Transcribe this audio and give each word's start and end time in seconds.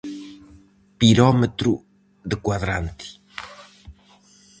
Pirómetro 0.99 1.73
de 2.29 2.35
cuadrante. 2.45 3.05